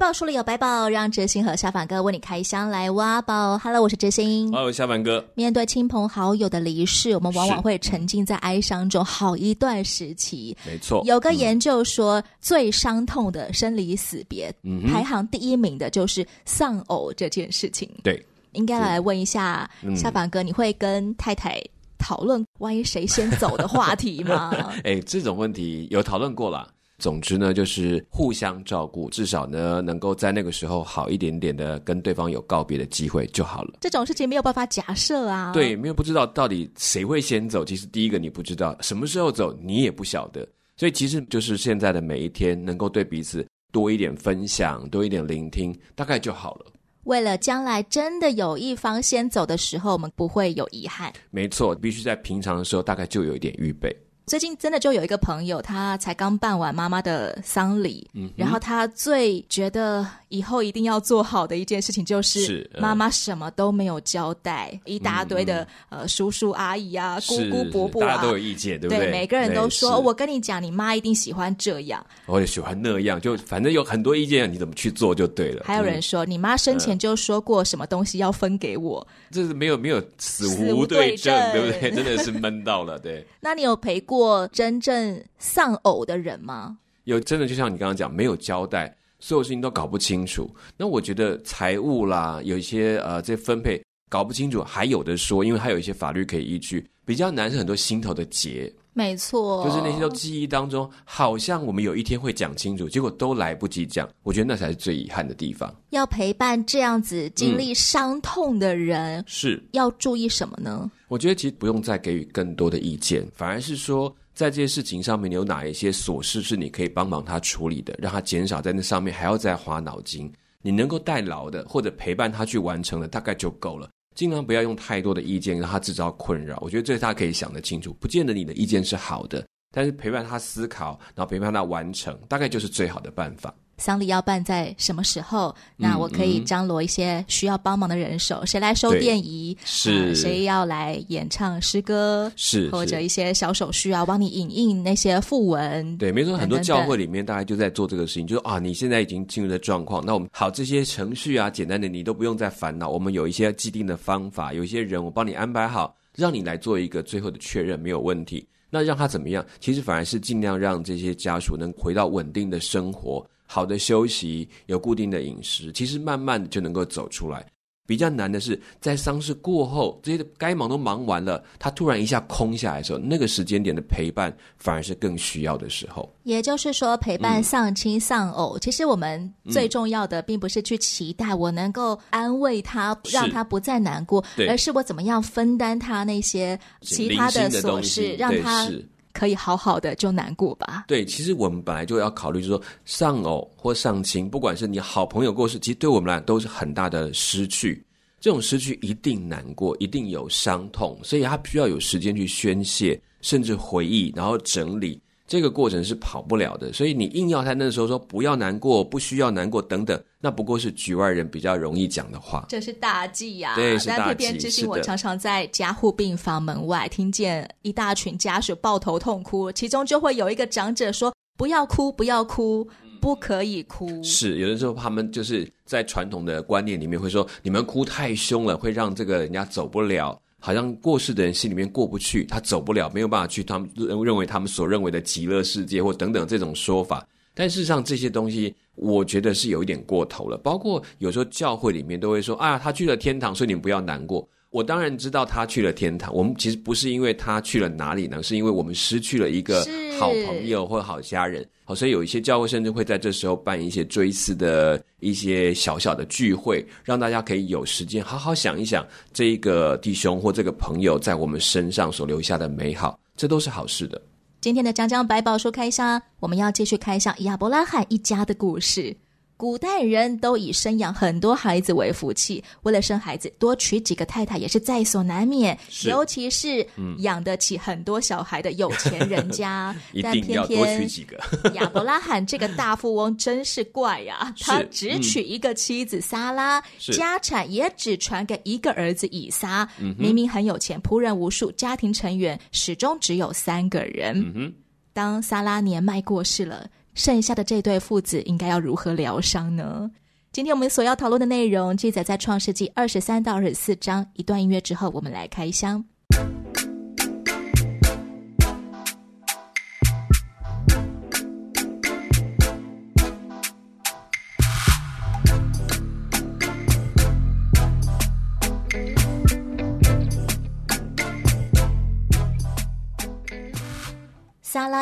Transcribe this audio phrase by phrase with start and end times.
[0.00, 3.58] 宝书里有白宝，让哲欣和小凡哥为你开箱来挖宝。
[3.58, 4.50] Hello，我是哲欣。
[4.50, 5.22] Hello，小凡哥。
[5.34, 10.56] 面对亲朋好友的离世，我们往往会沉浸在哀伤中好一段时期。
[10.66, 17.86] 没错，有个研究说，嗯、最伤痛的生离死别，嗯、排行第一名的就是丧偶这件事情。
[18.02, 21.62] 对，应该来问一下小凡哥，你会跟太太
[21.98, 24.50] 讨论万一谁先走的话题吗？
[24.82, 26.66] 哎，这种问题有讨论过啦。
[27.00, 33.78] 总之呢，就是互相照顾，至少呢，能够在那个时候好一点点的跟对方有告别的机会就好了。
[33.80, 35.52] 这种事情没有办法假设啊。
[35.52, 37.64] 对，没有不知道到底谁会先走。
[37.64, 40.46] 其实第一个你不知道什么时候走，你也不晓得。
[40.76, 46.66] 所以其实就是现在的每一天，能够对彼此多一点分享，多一点聆听，大概就好了。
[47.04, 51.12] 为了将来真的有一方先走的时候，我们不会有遗憾。
[51.30, 53.94] 没错，必须在平常的时候大概就有一点预备。
[54.30, 69.06] 最近真的就有一个朋友，他才刚办完妈妈的丧礼，嗯，然后他最觉得以后一定要做好的一件事情就是，妈妈什么都没有交代，嗯、一大堆的、嗯、呃叔叔阿姨啊、姑姑伯伯啊，大家都有意见，对不对？
[69.06, 75.64] 对，每个人都说，我跟你讲，你妈一定喜欢这样，我也喜欢那样，就反正有很多意见，你怎么去做就对了。
[75.66, 81.90] 还有人说，嗯、你妈生前就说过什么东西要分给我，这是没有没有死无对证，对不对？
[81.90, 83.26] 真的是闷到了，对。
[83.42, 86.76] 那你有陪过过真正丧偶的人吗？
[87.04, 90.54] 有，真的就像你刚刚讲，没有交代，所有事情都搞不清楚。
[90.76, 96.86] 那我觉得财务啦，有一些呃，这分配搞不清楚，还有的说，因为还有一些法律可以依据。
[97.06, 104.08] 比较难是很多心头的结，没错，就是那些都记忆当中，好像我们有一天会讲清楚，结果都来不及讲。
[104.22, 105.72] 我觉得那才是最遗憾的地方。
[105.90, 110.90] 要陪伴这样子经历伤痛的人，嗯、是要注意什么呢？
[111.08, 120.30] 我觉得其实不用再给予更多的意见，反而是说，在这些事情上面，你有哪一些琐事是你可以帮忙他处理的，让他减少在那上面还要再花脑筋。
[120.62, 123.88] 你能够代劳的，或者陪伴他去完成的，大概就够了。
[124.20, 127.96] 尽量不要用太多的意见让他制造困扰，我觉得这是他可以想得清楚。
[127.98, 129.42] 不见得你的意见是好的，
[129.74, 133.54] 但是陪伴他思考，然后陪伴他完成，大概就是最好的办法。
[133.80, 135.52] 丧礼要办在什么时候？
[135.76, 139.56] 那我可以张罗一些需要帮忙的人手，谁来收电仪？
[139.64, 142.30] 是、呃、谁要来演唱诗歌？
[142.36, 145.96] 是或者一些小手续啊，帮你影印那些訃文。
[145.96, 158.46] 对，没错，很多教会里面大概就在做这个事情，就是啊，你现在已经进入了状况，那我们好这些程序啊，简单的你都不用再烦恼，我们有一些既定的方法，有一些人我帮你安排好，让你来做一个最后的确认，没有问题。
[158.72, 159.44] 那让他怎么样？
[159.58, 163.26] 其实反而是尽量让这些家属能回到稳定的生活。
[163.52, 167.44] 好的休息，有固定的饮食，其实慢慢的就能够走出来。
[167.84, 176.08] 比较难的是在丧事过后，这些该忙都忙完了，他突然一下空下来的时候，那个时间点的陪伴反而是更需要的时候。
[176.22, 188.70] 也就是说，陪伴丧亲丧偶，嗯、其实我们最重要的并不是去期待我能够安慰他，嗯、让他不再难过，而是我怎么样分担他那些其他的琐事，让他。
[189.12, 190.84] 可以好好的就难过吧？
[190.88, 197.84] 对，其实我们本来就要考虑，就是说丧偶或丧亲，不管是你好朋友过世，其实对我们来都是很大的失去。
[198.20, 205.00] 这种失去一定难过，一定有伤痛，所以他需要有时间去宣泄，甚至回忆，然后整理。
[205.30, 212.44] 这个过程是跑不了的，所以你硬要他那时候说不要难过，不需要难过等等，那不过是局外人比较容易讲的话。
[212.48, 213.54] 这是大忌呀、啊！
[213.54, 214.02] 对，是大忌。
[214.08, 222.66] 但偏偏之前我常常在加护病房门外听见一大群家属抱头痛哭，其中就会有一个长者说：“不要哭，不要哭，
[223.00, 237.06] 不可以哭。”是，有的时候他们就是在传统的观念里面会说：“你们哭太凶了，会让这个人家走不了。”好像过世的人心里面过不去，他走不了，没有办法去他们认为他们所认为的极乐世界或等等这种说法。
[237.34, 240.36] 但事实上这些东西，我觉得是有一点过头了。
[240.38, 244.28] 包括有时候教会里面都会说啊，他去了天堂，所以你们不要难过。
[244.50, 249.64] 我当然知道他去了天堂，我们其实不是因为他去了哪里呢，是因为我们失去了一个
[249.98, 251.46] 好朋友或好家人。
[251.64, 264.02] 好，所以有一些教会甚至会在这时候办一些追思的一些小小的聚会，让大家可以有时间好好想一想这一个弟兄或这个朋友在我们身上所留下的美好，这都是好事的。
[264.40, 268.96] 今天的江江百宝书开箱，我们要继续开箱亚伯拉罕一家的故事。
[269.40, 275.58] 古代人都以生养很多孩子为福气，为了生孩子，多娶几个太太也是在所难免。
[275.86, 276.66] 尤其是
[276.98, 280.86] 养得起很多小孩的有钱人家， 嗯、但偏偏。
[281.56, 286.62] 亚伯拉罕这个大富翁真是怪呀、 啊，他只娶一个妻子撒拉，
[286.92, 289.66] 家产也只传给一个儿子以撒。
[289.96, 294.22] 明明很有钱，仆人无数，家庭成员始终只有三个人。
[294.34, 294.52] 嗯、
[294.92, 296.68] 当撒拉年迈过世了。
[297.00, 299.90] 剩下的这对父子应该要如何疗伤呢？
[300.32, 304.06] 今天我们所要讨论的内容记载在创世纪二十三到二十四章。
[304.12, 305.82] 一段音乐之后，我们来开箱。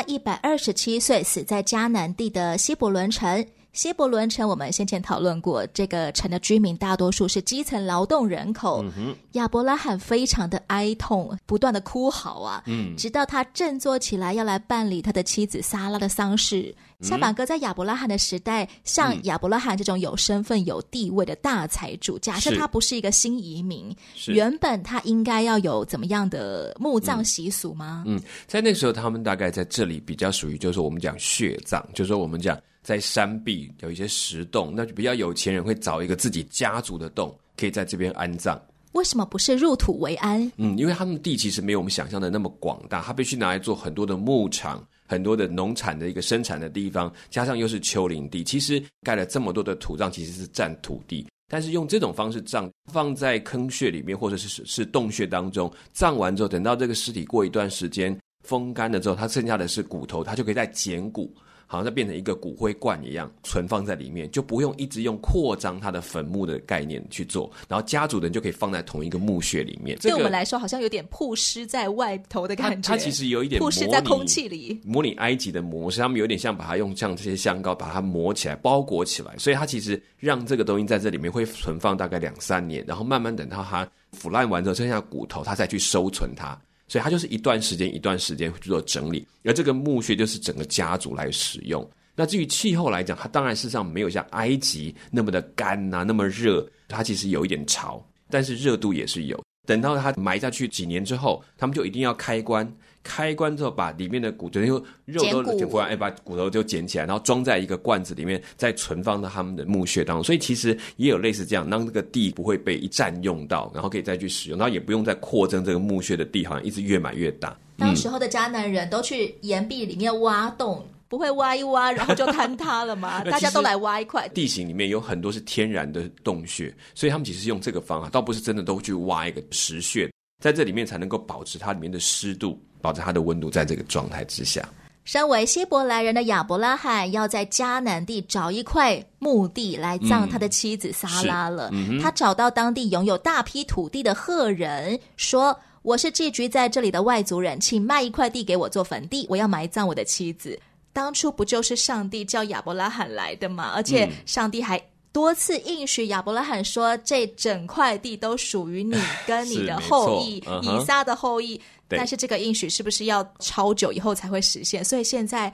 [0.09, 3.47] 一百二十七岁，死在迦南地的希伯伦城。
[3.73, 8.85] 希伯伦城，我们先前讨论过，这个城的居民大多数是基层劳动人口。
[8.97, 16.75] 嗯、亚伯拉罕非常的哀痛，不断的哭嚎啊，嗯、直到他振作起来，要来办理他的妻子撒拉的丧事。
[17.01, 23.95] 夏板哥在亚伯拉罕的时代，像亚伯拉罕这种有身份、有地位的大财主，假设他不是一个新移民，
[24.27, 28.03] 原本他应该要有怎么样的墓葬习俗吗？
[28.09, 32.59] 嗯，在那时候，他们大概在这里比较属于，就是我们讲血葬，就是说我们讲。
[32.89, 38.59] 在山壁有一些石洞，那就比较有钱人会找一个自己家族的洞，可以在这边安葬。
[38.93, 40.51] 为什么不是入土为安？
[40.57, 51.27] 嗯，因为他们的地其实没有我们想象的那么广大，他必须拿来做很多的牧场、很多的农产的一个生产的地方，加上又是丘陵地，其实盖了这么多的土葬，其实是占土地。
[51.47, 61.31] 但是用这种方式葬，放在坑穴里面或者是是洞穴当中，葬完之后，等到这个尸体过一段时间风干了之后，它剩下的是骨头，它就可以再捡骨。
[61.71, 69.97] 好像在变成一个骨灰罐一样存放在里面，就不用一直用扩张它的坟墓的概念去做，然后家族的人就可以放在同一个墓穴里面。
[69.99, 72.89] 对我们来说，好像有点曝尸在外头的感觉。
[72.89, 86.59] 它，它其实有一点曝尸在空气里，模拟埃及的模式，他们有点像把它用像这些香膏把它磨起来、包裹起来，所以它其实让这个东西在这里面会存放大概两三年，然后慢慢等到它腐烂完之后，剩下骨头，它再去收存它。
[86.89, 91.89] 所以它就是一段时间一段时间去做整理，而这个墓穴就是整个家族来使用。
[92.17, 99.41] 那至于气候来讲，它当然事实上没有像埃及那么的干呐，那么热，它其实有一点潮，但是热度也是有。
[99.67, 102.67] 等到它埋下去几年之后，他们就一定要开棺。
[103.03, 110.25] 开棺之后，把里面的骨头、肉都捡过来，哎，把骨头就捡起来，然后装在一个罐子里面，再存放到他们的墓穴当中。
[110.25, 117.57] 所以其实也有类似这样，让这个地不会被一占用到，然后可以再去使用，然后也不用再扩增这个墓穴的地，好像一直越买越大。
[117.79, 123.23] 当时候的迦南人都去岩壁里面挖洞，不会挖一挖，然后就坍塌了吗？
[123.23, 124.29] 大家都来挖一块。
[124.31, 130.11] 地形里面有很多是天然的洞穴，所以他们其实用这个方法，倒不是真的都去挖一个石穴，
[130.43, 132.61] 在这里面才能够保持它里面的湿度。
[132.81, 134.67] 保持它的温度在这个状态之下。
[135.05, 141.71] 身为希伯来人的亚伯拉罕要在迦南地找一块墓地来葬他的妻子撒拉了。
[141.73, 150.61] 嗯嗯、他找到当地拥有大批土地的赫人，说：“我是寄居在这里的外族人，请卖一块地给我做坟地，我要埋葬我的妻子。”
[150.93, 153.73] 当初不就是上帝叫亚伯拉罕来的吗？
[153.75, 154.79] 而且上帝还
[155.11, 158.95] 多次应许亚伯拉罕说：“这整块地都属于你
[159.27, 161.59] 跟你的后裔，嗯、以撒的后裔。”
[161.97, 164.85] 但是这个应许是不是要超久以后才会实现？
[164.85, 165.53] 所以现在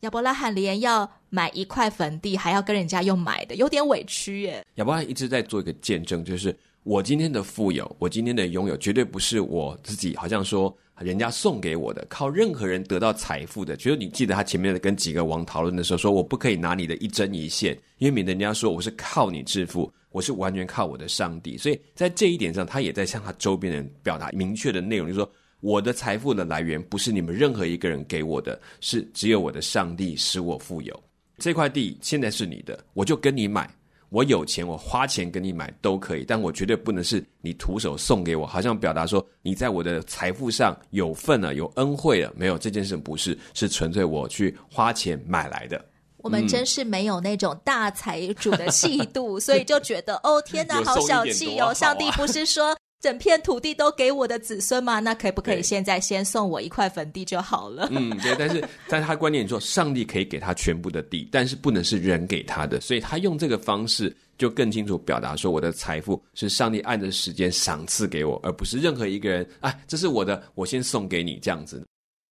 [0.00, 4.64] 亚伯拉罕连要买一块坟地，还要跟人家用买的，有点委屈耶。
[4.74, 13.74] 亚伯拉罕一直在做一个见证，就是我今天的富有，我今天的拥有，绝对不是我自己，好像说人家送给我的，靠任何人得到财富的。
[13.76, 21.56] 就是你记得他前面的跟几个王讨论的时候，说我不可以拿你的一针一线，因为免得人家说我是靠你致富，我是完全靠我的上帝。
[21.56, 25.30] 所以在这一点上，他也在向他周边人表达明确的内容，就是说。
[25.66, 31.02] 我的财富的来源不是你们任何一个人给我的，是只有我的上帝使我富有。
[31.38, 33.68] 这块地现在是你的，我就跟你买。
[34.10, 42.32] 我有钱，我花钱跟你买都可以，但我绝对不能是你徒手送给我，好像表达说你在我的财富上有份了，有恩惠了。
[42.36, 45.84] 没有，这件事不是，是纯粹我去花钱买来的。
[46.18, 51.74] 我们真是没有那种大财主的气度，所以就觉得哦，天哪， 好小气哦！
[51.74, 52.76] 上帝不是说。
[53.00, 55.00] 整片土地都给我的子孙吗？
[55.00, 57.88] 那可不可以现在先送我一块坟地就好了？
[57.92, 58.34] 嗯，对。
[58.38, 69.46] 但是， 但是他观念说，上帝可以给他全部的地，但是不能是人给他的，所以他用这个方式就更清楚表达说，我的财富是上帝按着时间赏赐给我，而不是任何一个人。
[69.60, 71.84] 哎，这是我的，我先送给你这样子。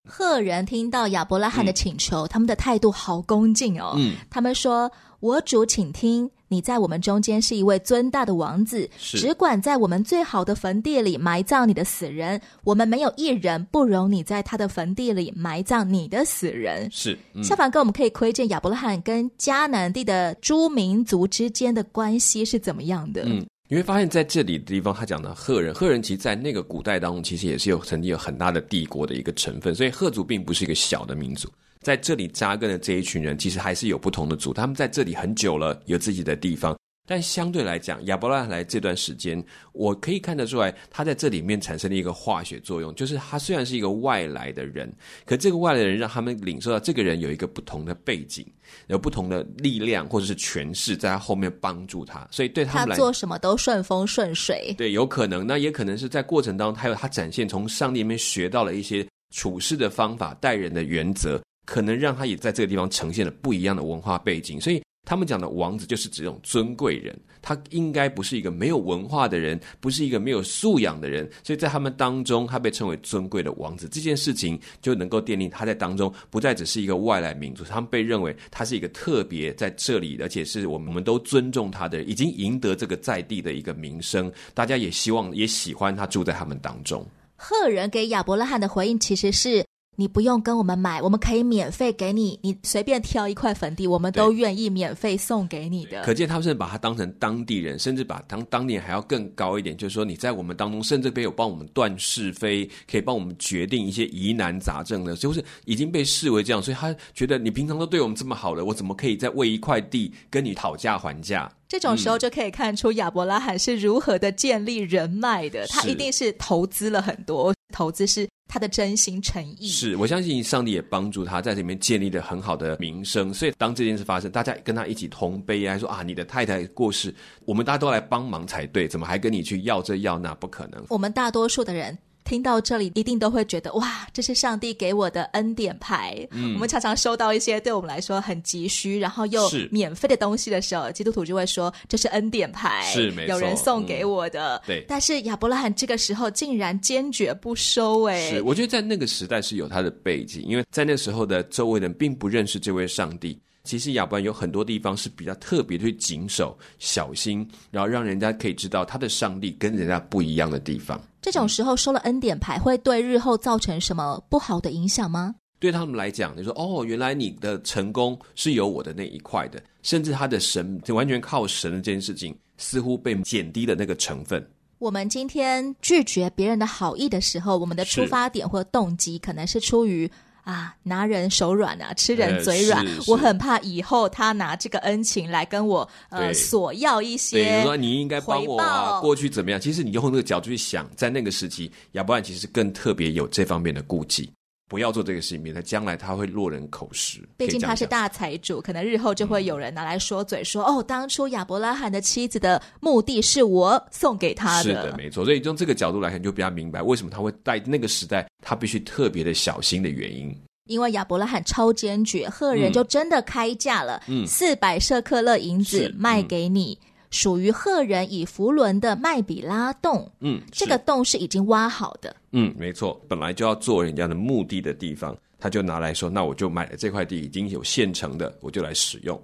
[0.07, 3.93] 赫人听到亚伯拉罕的请求，嗯、他们的态度好恭敬哦。
[3.97, 12.39] 嗯，他们说：“我主，请听，你在我们中间是一位尊大的王子，是只管在我们最好的坟地里埋葬你的死人。
[12.63, 23.23] 我们没有一人不容你在他的坟地里埋葬你的死人。”是，嗯、下凡哥，我们可以窥见亚伯拉罕跟迦南地的诸民族之间的关系是怎么样的。
[23.25, 23.45] 嗯。
[23.67, 31.49] 你会发现在这里的地方，他讲的赫人，赫人其实在那个古代当中，其实也是有曾经有很大的帝国的一个成分，所以赫族并不是一个小的民族。
[31.85, 36.75] 在这里扎根的这一群人，其实还是有不同的族，他们在这里很久了，有自己的地方。
[37.07, 39.39] 但相对来讲，亚伯拉罕来这段时间，
[39.71, 44.91] 我可以看得出来，他在这里面产生了一个化学作用，就是他虽然是一个外来的人，
[45.27, 48.43] 可这个外来的人让他们领受到这个人有一个不同的背景，
[48.87, 54.73] 有不同的力量或者是权势在他后面帮助他，所以对他们来，他做什么都顺风顺水。
[54.75, 64.81] 对，有可能，那也可能是在过程当中，他有他展现从上帝里面学到了一些处事的方法、待人的原则，可能让他也在这个地方呈现了不一样的文化背景，所以。
[65.07, 73.87] 他们讲的王子就是指这种尊贵人，他应该不是一个没有文化的人，不是一个没有素养的人，所以在他们当中，他被称为尊贵的王子。
[73.87, 87.05] 这件事情就能够奠定他在当中不再只是一个外来民族，他们被认为他是一个特别在这里，而且是我们我们都尊重他的，已经赢得这个在地的一个名声，大家也希望也喜欢他住在他们当中。
[87.35, 89.63] 赫人给亚伯拉罕的回应其实是。
[89.95, 92.39] 你不用跟我们买，我们可以免费给你。
[92.43, 96.01] 你随便挑一块坟地，我们都愿意免费送给你的。
[96.03, 106.61] 可见他们是把他当成当地人，甚至把当当地人还要更高一点，就是说你在我们当中，甚至可以有帮我们断是非，可以帮我们决定一些疑难杂症的，就是已经被视为这样。
[106.61, 111.51] 所以他觉得你平常都对我们这么好了，我怎么可以再为一块地跟你讨价还价？
[111.67, 115.65] 这种时候就可以看出亚伯拉罕是如何的建立人脉的。
[115.67, 118.27] 他一定是投资了很多，投资是。
[118.47, 130.33] 他的真心诚意，是我相信上帝也帮助他在这里面建立了很好的名声，所以当这件事发生，大家跟他一起同悲哀，说啊，你的太太过世，我们大家都来帮忙才对，怎么还跟你去要这要那？
[130.35, 130.81] 不可能。
[130.89, 131.97] 我们大多数的人。
[132.25, 136.27] 听到这里，一定都会觉得哇，这是上帝给我的恩典牌。
[136.31, 144.61] 嗯，我们常常收到一些对我们来说很急需，然后又免费的东西的时候，基督徒就会说这是恩典牌，是没错，有人送给我的。
[144.65, 148.03] 对，但是亚伯拉罕这个时候竟然坚决不收。
[148.05, 153.39] 哎，是，我觉得在那个时代是有他的背景，因为在那时候的周围人并不认识这位上帝。
[153.63, 161.01] 其实亚伯兰有很多地方是比较特别去谨守、小心，然后让人家可以知道他的上帝跟人家不一样的地方。
[161.25, 165.33] 这种时候收了恩典牌，会对日后造成什么不好的影响吗？
[165.57, 174.47] 对他们来讲，你说哦，原来你的成功是有我的那一块的，甚至他的神就完全靠神的这件事情，似乎被减低了那个成分。
[174.77, 180.07] 我们今天拒绝别人的好意的时候，我们的出发点或动机可能是出于。
[180.45, 182.85] 啊，拿人手软啊，吃人嘴软。
[182.85, 187.43] 呃、我很怕以后他拿这个恩情来跟我呃索要一些。
[187.43, 189.59] 比如说你应该帮我啊，过去怎么样？
[189.59, 194.31] 其实你用那个角度去想，在那个时期，亚伯兰其实更特别有这方面的顾忌。
[194.67, 197.19] 不要做这个事情，免得将来他会落人口实。
[197.37, 204.63] 毕竟他是大财主，可能日后就会有人拿来说嘴说，说、嗯、哦，当初亚伯拉罕的妻子的目的是我送给他的。
[204.63, 205.23] 是的，没错。
[205.23, 210.35] 所以从这个角度来看，就比较明白为什么他会在那个时代，他必须特别的小心的原因。
[210.65, 216.77] 因为亚伯拉罕超坚决，赫人就真的开价了，嗯，四百舍克勒银子卖给你。
[217.11, 229.17] 属于赫人以弗伦的麦比拉洞，嗯，这个洞是已经挖好的，嗯，没错，本来就要做人家的目的的地方，他就拿来说，那我就买了这块地，已经有现成的，我就来使用。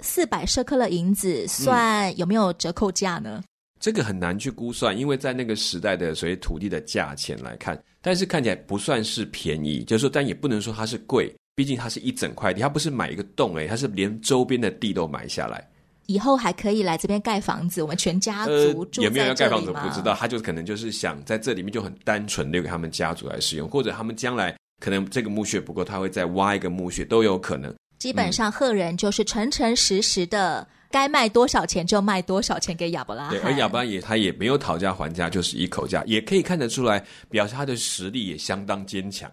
[0.00, 3.42] 四百舍克勒银子算有没有折扣价呢？
[3.42, 3.44] 嗯，
[3.80, 15.68] 这个很难去估算，因为在那个时代的所谓土地的价钱来看，但是看起来不算是便宜，就是说，但也不能说它是贵，毕竟它是一整块地，它不是买一个洞，诶，它是连周边的地都买下来。
[16.06, 27.74] 以后还可以来这边盖房子，我们全家族住有没有要盖房子不知道，他就可能就是想在这里面就很单纯留给他们家族来使用，或者他们将来可能这个墓穴不够，他会再挖一个墓穴都有可能。
[27.98, 33.30] 基本上赫人就是诚诚实实的，嗯、该卖多少钱就卖多少钱给亚伯拉罕。
[33.30, 39.30] 对，而亚伯拉也他也没有讨价还价，就是一口价，也可以看得出来，表示他的实力也相当坚强。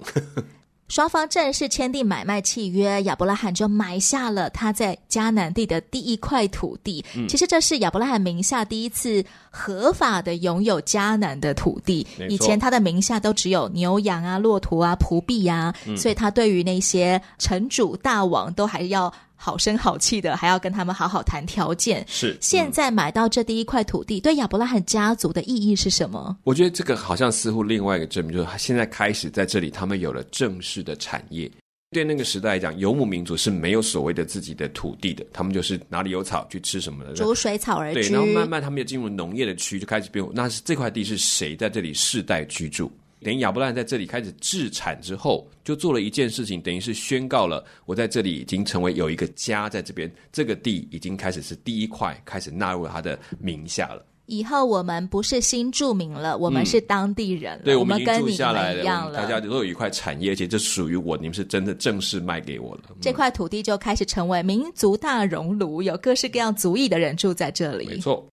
[0.92, 7.02] 双方正式签订买卖契约，亚伯拉罕就买下了他在迦南地的第一块土地。
[7.16, 12.06] 嗯、其实这是亚伯拉罕名下第一次合法的拥有迦南的土地。
[12.28, 22.06] 以前他的名下都只有牛羊啊、骆驼啊、仆婢啊，嗯、所以他对于那些城主大王都还要好声好气的，还要跟他们好好谈条件。
[22.08, 26.38] 是，现在买到这第一块土地，对亚伯拉罕家族的意义是什么？
[26.44, 31.50] 我觉得这个好像似乎另外一个证明，就是现在开始在这里，他们有了正式的产业。
[31.90, 38.02] 对那个时代来讲，游牧民族是没有所谓的自己的土地的，他们就是哪里有草去吃什么的，逐水草而居。
[38.02, 40.26] 对，然后慢慢他们也进入农业的区，就开始变。
[40.32, 42.90] 那是这块地是谁在这里世代居住？
[43.24, 54.04] 等于亚伯拉罕在这里开始置产之后，就做了一件事情，等于是宣告了我在这里已经成为有一个家在这边，这个地已经开始是第一块开始纳入他的名下了。
[54.28, 57.64] 以后我们不是新住民了，我们是当地人了。
[57.64, 59.18] 嗯、对，我们跟你们下来一样了。
[59.18, 62.84] 大家都有一块产业，而且这属于我，你们是真的正式卖给我了。
[63.02, 67.88] 这块土地就开始成为民族大熔炉，有各式各样族裔的人住在这里。
[67.88, 68.26] 没错。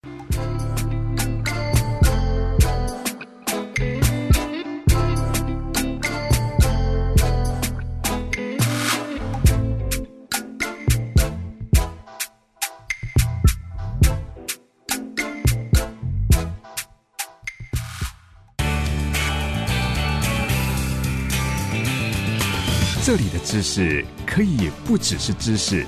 [23.09, 25.83] 这里的知识可以不只是知识，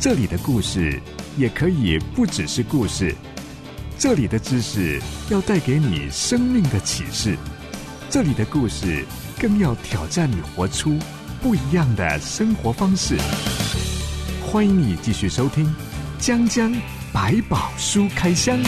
[0.00, 1.00] 这里的故事
[1.38, 3.14] 也可以不只是故事，
[3.96, 7.36] 这里的知识要带给你生命的启示，
[8.10, 9.04] 这里的故事
[9.38, 10.98] 更要挑战你活出
[11.40, 13.16] 不一样的生活方式。
[14.44, 15.64] 欢迎你继续收听
[16.18, 16.74] 《江江
[17.12, 18.58] 百宝书开箱》。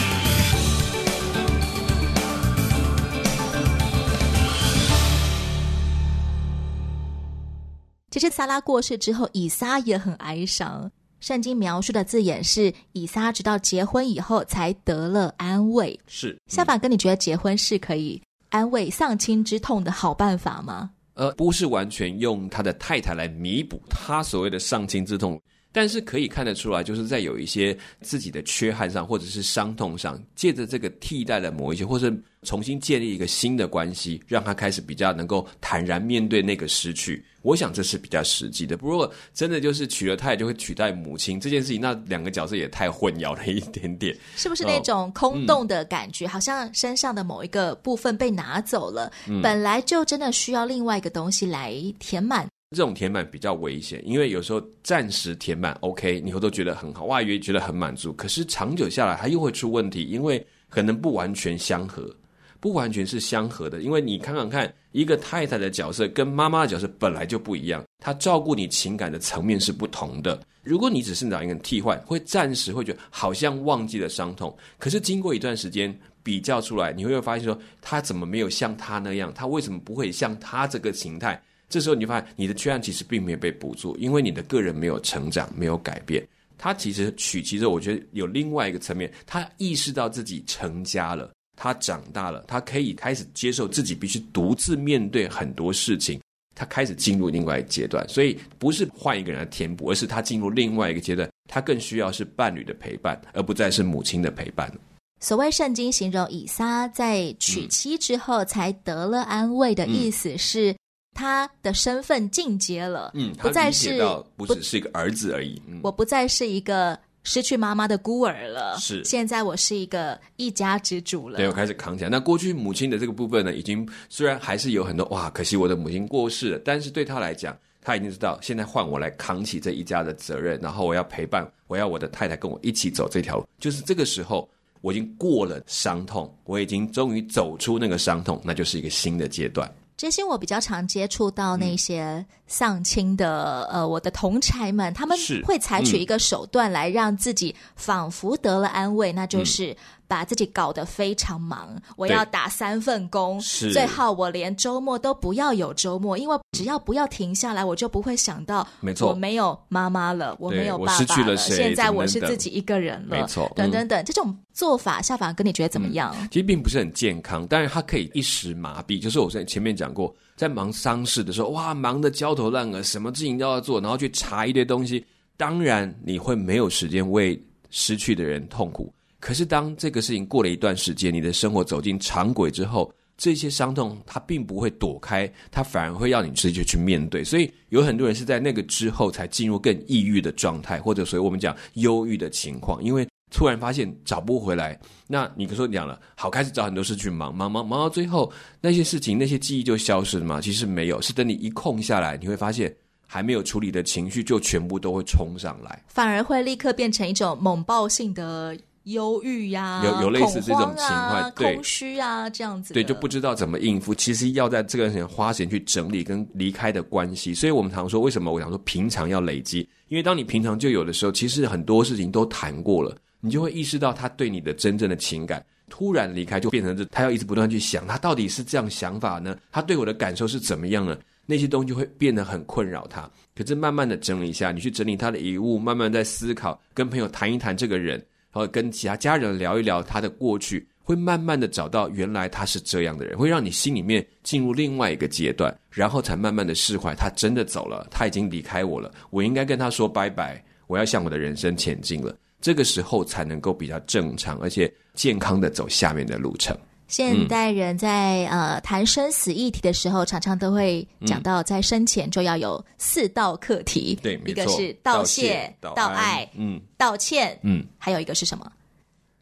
[8.25, 10.91] 其实撒拉过世之后，以撒也很哀伤。
[11.19, 15.99] 圣经描述的字眼是，以撒直到结婚以后才得了安慰。
[16.07, 20.89] 是，夏法哥，你觉得结婚是可以安慰丧亲之痛的好办法吗？
[21.13, 25.39] 呃，不是完全用他的太太来弥补他所谓的丧亲之痛。
[25.75, 37.21] 但是可以看得出来，就是在有一些自己的缺憾上，或者是伤痛上，借着这个替代了某一些，或是重新建立一个新的关系，让他开始比较能够坦然面对那个失去。
[37.41, 38.77] 我想这是比较实际的。
[38.77, 44.15] 不过真的就是娶了太太就会取代母亲这件事情，那两个角色也太混淆了一点点。
[44.37, 46.25] 是不是那种空洞的感觉？
[46.25, 52.47] 哦嗯、好像身上的某一个部分被拿走了，嗯、本来就真的需要另外一个东西来填满。
[52.75, 58.11] 这种填满比较危险，因为有时候暂时填满 OK，你会都觉得很好，哇，也觉得很满足。
[58.13, 62.13] 可是长久下来，它又会出问题，因为可能不完全相合，
[62.59, 63.81] 不完全是相合的。
[63.81, 70.39] 因为你看看看，一个太太的角色跟妈妈的角色本来就不一样，她照顾你情感的层面是不同的。
[70.61, 79.31] 如果你只是找一个替换，会暂时会觉得好像忘记了伤痛，可是经过一段时间比较出来，你会发现说，他怎么没有像他那样？
[79.33, 81.39] 他为什么不会像他这个形态？
[81.75, 86.25] 这时候你就发现你的缺憾其实并没有被补足，因为你的个人没有成长，没有改变。
[86.57, 96.17] 他其实娶，妻之后我觉得有另外一个层面，他意识到自己成家了，他长大了，他可以开始接受自己必须独自面对很多事情，
[96.55, 98.07] 他开始进入另外一个阶段。
[98.07, 104.71] 所以不是换一个人来填补，而是他进入另外一个阶段，他更需要是伴侣的陪伴，而不再是母亲的陪伴。
[105.19, 110.73] 所谓圣经形容以撒在娶妻之后才得了安慰的意思是。
[111.15, 113.97] 嗯他的身份进阶了，嗯，不再是
[114.35, 122.09] 不只是一个儿子而已，我不再是一个失去妈妈的孤儿了，是，现在我是一个一家之主了，对，我开始扛起来。
[122.09, 134.49] 那过去母亲的这个部分呢，已经虽然还是有很多哇，可惜我的母亲过世了，但是对他来讲，他已经知道现在换我来扛起这一家的责任，然后我要陪伴，我要我的太太跟我一起走这条路，就是这个时候
[134.81, 139.73] 我已经过了伤痛，我已经终于走出那个伤痛，那就是一个新的阶段。
[139.97, 149.75] 这些我比较常接触到那些丧亲的，嗯、呃，我的同差们，他们会采取一个手段来让自己仿佛得了安慰，嗯、那就是。
[150.07, 166.15] 把自己搞得非常忙，我要打三份工，最好我连周末都不要有周末，因为只要不要停下来，我就不会想到，没错，我没有妈妈了，我没有爸爸了，现在我是自己一个人了，没错，等等等，这种做法，夏凡哥你觉得怎么样？
[166.31, 169.01] 其实并不是很健康，但是它可以一时麻痹。
[169.01, 175.05] 就是我在前面讲过，在忙丧事的时候，哇，忙得焦头烂额，什么事情都要做，然后去查一堆东西，
[175.37, 178.93] 当然你会没有时间为失去的人痛苦。
[179.25, 187.23] 可是，当这个事情过了一段时间，你的生活走进常轨之后，这些伤痛它并不会躲开，它反而会让你直接去面对。
[187.23, 194.79] 所以，有很多人是在那个之后才进入更抑郁的状态，或者所以我们讲忧郁的情况，因为突然发现找不回来。
[195.07, 200.39] 那你可说讲了，好，开始找很多事去忙，忙忙忙到最后，那些事情、那些记忆就消失了吗？
[200.39, 202.71] 其实没有，是等你一空下来，你会发现
[203.07, 208.55] 还没有处理的情绪，就全部都会冲上来，反而会立刻变成一种猛爆性的。
[208.85, 213.93] 忧郁呀，有有类似这种情况，啊、空虚啊，这样子，对，就不知道怎么应付。
[213.93, 219.67] 其实要在这个时间花时间去整理跟离开的关系，所以我们常说，为什么我想说平常要累积？
[219.87, 225.45] 因为当你平常就有的时候，其实很多事情都谈过了，你就会意识到他对你的真正的情感。
[225.67, 229.35] 突然离开，就变成这他要一直不断去想，他到底是这样想法呢？
[229.51, 230.95] 他对我的感受是怎么样呢？
[231.25, 233.09] 那些东西就会变得很困扰他。
[233.35, 237.99] 可是慢慢的整理一下，你去整理他的遗物，慢慢在思考，跟朋友谈一谈这个人。
[238.35, 246.93] 然后跟其他家人聊一聊他的过去，会慢慢的找到原来他是这样的人，会让你心里面进入另外一个阶段，然后才慢慢的释怀。
[246.93, 252.13] 他真的走了，他已经离开我了，我应该跟他说拜拜，我要向我的人生前进了。
[252.41, 256.53] 这个时候才能够比较正常而且健康的走下面的路程。
[256.87, 263.97] 现代人在、嗯、呃谈生死议题的时候，常常都会讲到，在生前就要有四道课题。
[264.03, 268.51] 对、嗯，一个是道谢、道，道爱、嗯，道歉，嗯，还有一个是什么？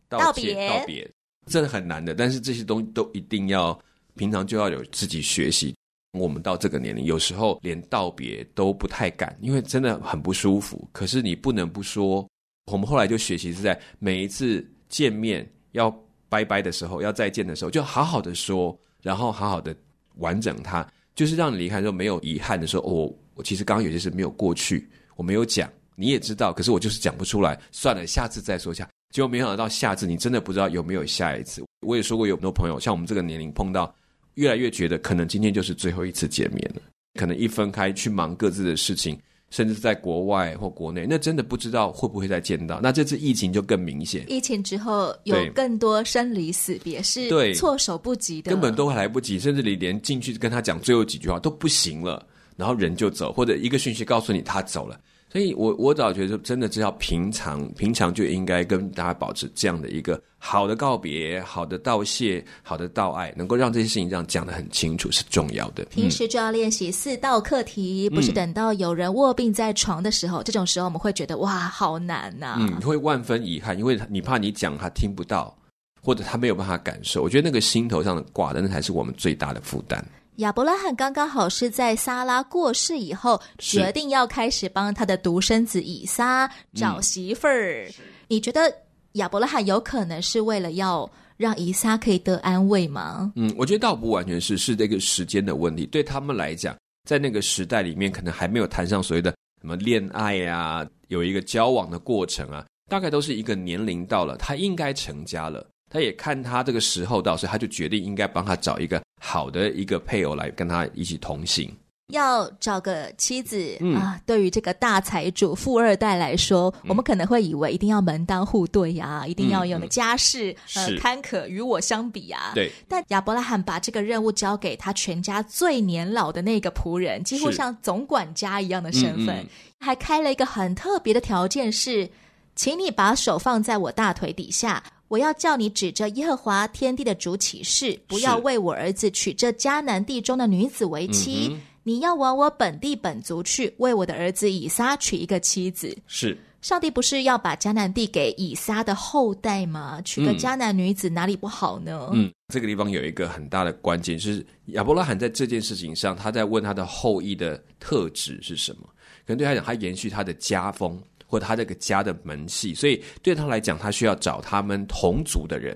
[0.10, 0.67] 道别。
[0.67, 1.10] 道别，
[1.47, 2.13] 真的很难的。
[2.13, 3.78] 但是这些东西都一定要
[4.15, 5.73] 平常就要有自己学习。
[6.19, 10.86] 我们到这个年龄，有时候连道别都不太敢，因为真的很不舒服。
[10.91, 12.28] 可是你不能不说。
[12.71, 15.89] 我们后来就学习是在每一次见面要。
[16.34, 19.76] 拜拜的时候，要再见的时候，就好好的说，然后好好的
[20.15, 28.89] 完整它，就是让你离开的时候没有遗憾的说，哦，我其实刚刚有些事没有过去，我没有讲，你也知道，可是我就是讲不出来，算了，下次再说下。
[29.12, 31.63] 结果没想到下次你真的不知道有没有下一次。
[31.86, 33.93] 我也说过，有很多朋友像我们这个年龄碰到，
[34.34, 36.82] 越来越觉得可能今天就是最后一次见面了，
[37.19, 39.15] 可能一分开去忙各自的事情。
[39.54, 42.80] 甚至在国外或国内，那真的不知道会不会再见到。
[42.82, 44.26] 那这次疫情就更明显。
[44.28, 49.38] 疫情之后有更多生离死别是措手不及的，根本都还来不及。
[49.38, 52.26] 甚至你连进去跟他讲最后几句话都不行了，
[52.58, 55.00] 然后人就走，或者一个讯息告诉你他走了。
[55.32, 65.86] 所以我我早觉得，真的只要平常平常就应该跟大家保持这样的一个好的告别、好的道谢、好的道爱，能够让这些事情这样讲得很清楚是重要的。
[65.86, 72.58] 平时就要练习四道课题，嗯、不是等到有人卧病在床的时候，嗯、这种时候我们会觉得哇，好难呐、啊。
[72.60, 75.58] 嗯，你会万分遗憾，因为你怕你讲他听不到，
[76.02, 77.24] 或者他没有办法感受。
[77.24, 80.06] 我觉得那个心头上的挂的，那才是我们最大的负担。
[80.38, 87.88] 亚伯拉罕刚刚好是在撒拉过世以后，决定要开始帮他的独生子以撒找媳妇儿。
[88.00, 88.74] 嗯、你觉得
[89.13, 93.32] 亚伯拉罕有可能是为了要让以撒可以得安慰吗？
[93.36, 95.86] 嗯，我觉得倒不完全是，是这个时间的问题。
[95.86, 96.76] 对他们来讲，
[97.08, 105.65] 在那个时代里面，可能还没有谈上所谓的什么恋爱啊，有一个交往的过程啊，大概都是一个年龄到了，他应该成家了。
[105.91, 111.71] 他也看他这个时候到，所以他就决定应该帮他找一个好的一个配偶来跟他一起同行。
[112.08, 122.52] 要找个妻子、嗯、啊，对于这个大财主富二代来说，嗯、我们可能会以为一定要门当户对呀、啊，一定要有家世、嗯、呃坎坷与我相比啊。
[122.54, 122.72] 对。
[122.88, 129.46] 但亚伯拉罕把这个任务交给他全家最年老的那个仆人，几乎像总管家一样的身份，
[129.80, 132.08] 还开了一个很特别的条件是，
[132.54, 134.84] 请你把手放在我大腿底下。
[135.08, 141.50] 我要叫你指着耶和华天地的主起誓，不要为我儿子娶这迦南地中的女子为妻。
[141.52, 145.96] 嗯、你要往我本地本族去，为我的儿子以撒娶一个妻子。
[146.08, 150.02] 是上帝不是要把迦南地给以撒的后代吗？
[150.04, 152.10] 娶个迦南女子哪里不好呢？
[152.13, 158.88] 嗯，这个地方有一个很大的关键，就是亚伯拉罕在这件事情上，他在问他的后裔的特质是什么？
[159.26, 161.02] 可能对他讲，他延续他的家风。
[161.26, 165.76] 或他这个家的门系，所以对他来讲，他需要找他们同族的人，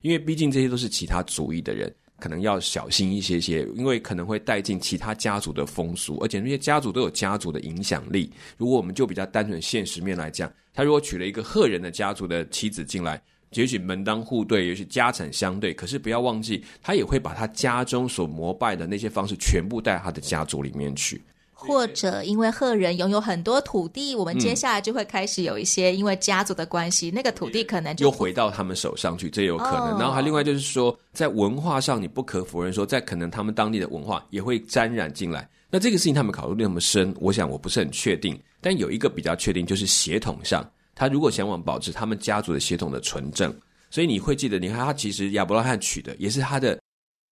[0.00, 8.32] 因为毕竟这些都是其他族裔的人，可能要小心一些些，因为可能会带进其他家族的风俗，而且那些家族都有家族的影响力。
[8.56, 21.20] 如果我们就比较单纯现实面来讲，他如果娶了一个赫人的家族的妻子进来，也许门当户对，也许家产相对，可是不要忘记，他也会把他家中所膜拜的那些方式全部带他的家族里面去。
[21.54, 29.94] 或者因为赫人拥有很多土地，我们接下来就会开始有一些因为家族的关系，嗯、那个土地可能就又回到他们手上去，这也有可能。
[29.94, 35.48] 哦、然后还另外就是说，在文化上，你不可否认说，在可能他们当地的文化也会沾染进来。
[35.70, 38.38] 那这个事情他们考虑那么深，我想我不是很确定。
[38.60, 43.54] 但有一个比较确定，就是血统上，他如果想往保持他们家族的血统的纯正，
[43.90, 46.78] 所以你会记得，你看他其实亚伯拉罕娶的也是他的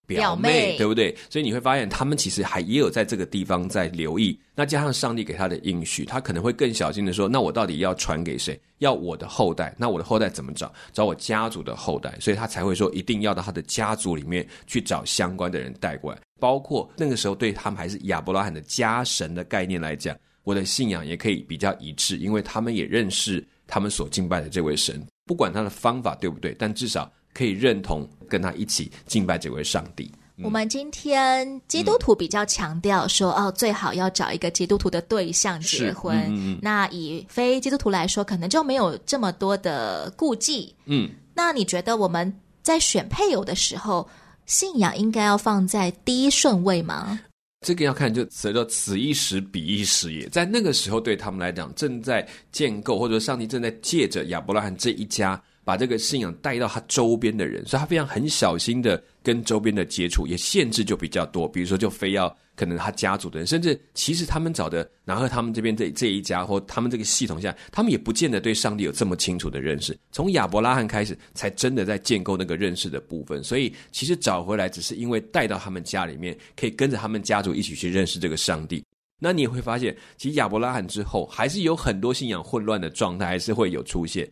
[0.06, 1.16] 表妹，对不对？
[1.30, 4.38] 所以你会发现，他们其实还也有在这个地方在留意。
[4.54, 8.60] 那加上上帝给他的应许，他可能会更小心的说：那我到底要传给谁？
[8.78, 9.74] 要我的后代？
[9.78, 10.72] 那我的后代怎么找？
[10.92, 12.14] 找我家族的后代。
[12.20, 16.18] 所以他才会说，一定要到他的家族里面去找相关的人带过来。
[16.40, 25.00] 包括那个时候，对他们还是亚伯拉罕的家神的概念来讲，我的信仰也可以比较一致，因为他们也认识他们所敬拜的这位神。
[25.24, 27.10] 不管他的方法对不对，但至少。
[27.32, 30.10] 可以认同跟他一起敬拜这位上帝。
[30.42, 36.16] 我们今天基督徒比较强调说，嗯、哦，最好要找一个基督徒的对象结婚。
[36.28, 40.74] 嗯嗯、那以非基督徒来说，可能就没有这么多的顾忌。
[40.86, 44.08] 嗯，那你觉得我们在选配偶的时候，
[44.46, 47.20] 信仰应该要放在第一顺位吗？
[47.64, 55.40] 这个要看，就随着此一时彼一时也，在那个时候对他们来讲，正在建构，或者说上帝正在借着亚伯拉罕这一家。
[55.64, 61.48] 把这个信仰带到他周边的人，所以他非常很小心的跟周边的接触，也限制就比较多。
[61.48, 69.96] 比如说，就非要可能他家族的人，甚至其实他们找的拿鹤他们这边这这一家或他们这个系统下，他们也不见得对上帝有这么清楚的认识。
[70.10, 73.42] 从亚伯拉罕开始，才真的在建构那个认识的部分。
[73.44, 78.84] 所以其实找回来只是因为带到他们家里面，可以跟着他们家族一起去认识这个上帝。
[79.24, 84.28] 那你也会发现，其实亚伯拉罕之后，还是有很多信仰混乱的状态，还是会有出现。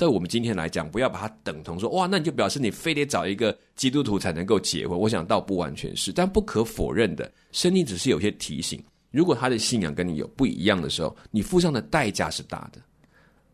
[0.00, 4.98] 对我们今天来讲，不要把它等同说哇，那你就表示你非得找一个基督徒才能够结婚。
[4.98, 12.80] 我想倒不完全是，但不可否认的，圣经只是有些提醒：如果他的信仰跟你有不一样的时候，你付上的代价是大的。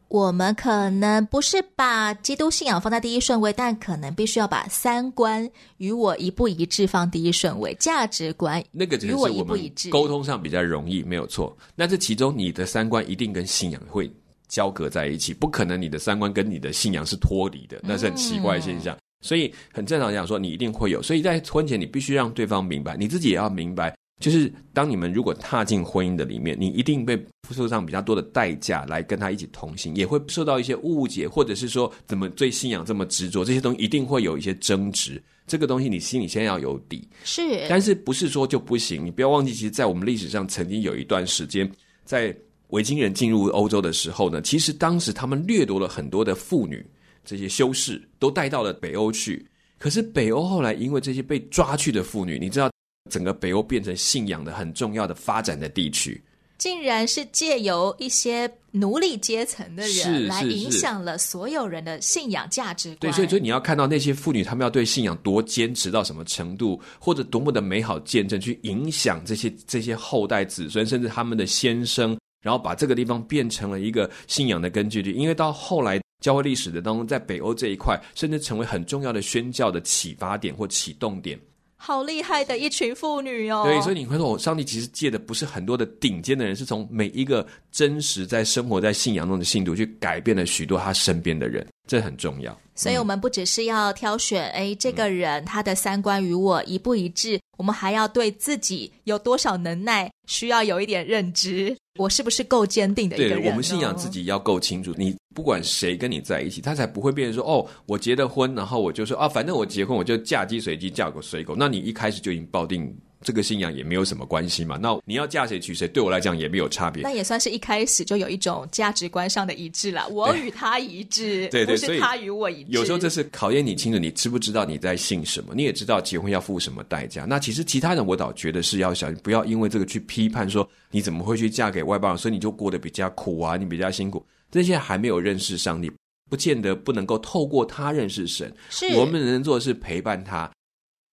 [0.06, 11.58] 我们可能不是把基督信仰放在第一顺位，但可能必须要把三观与我一不一致放第一顺位，价值观那个与我一不一致，沟通上比较容易，没有错。
[11.74, 14.08] 那这其中你的三观一定跟信仰会。
[14.48, 18.94] 交隔在一起，不可能你的三观跟你的信仰是脱离的，那是很奇怪的现象。
[18.96, 21.02] 嗯、所以很正常讲说，你一定会有。
[21.02, 27.16] 所以在婚前，你必须让对方明白，你自己也要明白，就是当你们如果踏进婚姻的里面，你一定被
[27.48, 35.22] 付出上比较多的代价来跟他一起同行，也会受到一些误解，或者是说怎么对信仰这么执着，这些东西一定会有一些争执。
[35.46, 39.04] 这个东西你心里先要有底，是，但是不是说就不行？
[39.04, 41.70] 你不要忘记，其实，在我们历史上曾经有一段时间
[42.04, 42.36] 在。
[42.68, 46.84] 维京人进入欧洲的时候呢，其实当时他们掠夺了很多的妇女，
[47.24, 49.46] 这些修士都带到了北欧去。
[49.78, 52.70] 可是北欧后来因为这些被抓去的妇女，你知道，
[53.10, 56.20] 整个北欧变成信仰的很重要的发展的地区，
[56.58, 62.98] 竟然是借由一些奴隶阶层的人来影响了所有人的信仰价值观。
[63.00, 72.16] 对，所以所以你要看到那些妇女，他们要对信仰多坚持到什么程度，或者多么的美好见证，去影响这些这些后代子孙，甚至他们的先生。
[72.46, 81.36] 然后把这个地方变成了一个信仰的根据地，因为到后来教会历史的当中，在北欧这一块，甚至成为很重要的宣教的启发点或启动点。
[81.78, 83.64] 好厉害的一群妇女哦！
[83.66, 92.58] 对，所以你会说，上帝其实借的不是很多的顶尖的人，是从每一个真实在生活在信仰中的信徒去改变了许多他身边的人，这很重要。
[92.74, 101.76] 所以我们不只是要挑选，哎，这个人他的三观与我一不一致，我们还要对自己有多少能耐，需要有一点认知。
[101.96, 103.42] 我是不是够坚定的一个人？
[103.42, 104.92] 对，我们信仰自己要够清楚。
[104.96, 111.54] 你不管谁跟你在一起，他才不会变成说哦，我结了婚，然后我就说啊，反正我结婚我就嫁鸡随鸡，嫁狗随狗。
[111.56, 112.94] 那你一开始就已经抱定。
[113.26, 114.78] 这个信仰也没有什么关系嘛。
[114.80, 117.02] 那你要嫁谁娶谁，对我来讲也没有差别。
[117.02, 120.06] 那也算是一开始就有一种价值观上的一致了。
[120.10, 122.70] 我与他一致，对，对对，不是他与我一致。
[122.70, 125.56] 有时候这是考验你清楚，你知不知道你在信什么？
[125.56, 127.24] 你也知道结婚要付什么代价。
[127.24, 134.24] 那其实其他人我倒觉得是要小心，不要因为这个去批判说你怎么会去嫁给外邦人，所以你就过得比较苦啊，你比较辛苦。
[134.52, 135.90] 这些还没有认识上帝，
[136.30, 138.54] 不见得不能够透过他认识神。
[138.70, 140.48] 是我们能做的是陪伴他。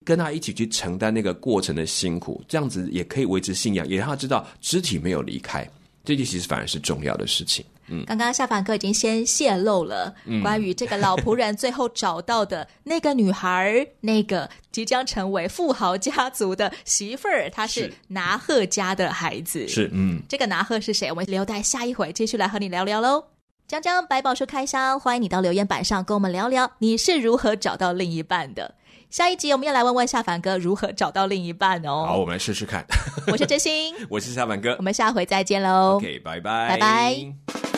[0.03, 5.67] 跟他一起去承担那个过程的辛苦，这样子也可以维持信仰，也让他知道肢体没有离开，
[6.03, 7.65] 这些其实反而是重要的事情。
[7.87, 19.67] 嗯，刚刚夏凡哥已经先泄露了关于这个老仆人最后找到的那个女孩，那个即将成为富豪家族的媳妇儿，她是拿赫家的孩子。
[19.67, 21.09] 是，嗯，这个拿赫是谁？
[21.09, 23.25] 我们留待下一回继续来和你聊聊喽。
[23.67, 28.75] 江江百宝书开箱，欢迎你到留言板上跟我们聊聊你是如何找到另一半的。
[29.13, 32.03] 下一集我们要来问问夏凡哥如何找到另一半哦。
[32.07, 32.83] 好，我们来试试看。
[33.27, 35.97] 我是真心， 我是夏凡哥，我们下回再见喽。
[35.97, 37.72] OK，拜拜，拜拜。